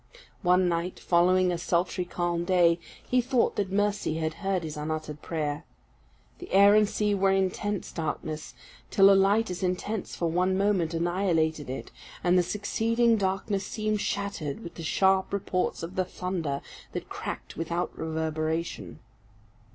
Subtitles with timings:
[0.41, 5.21] One night, following a sultry calm day, he thought that Mercy had heard his unuttered
[5.21, 5.63] prayer.
[6.39, 8.55] The air and sea were intense darkness,
[8.89, 11.91] till a light as intense for one moment annihilated it,
[12.23, 16.61] and the succeeding darkness seemed shattered with the sharp reports of the thunder
[16.93, 19.01] that cracked without reverberation.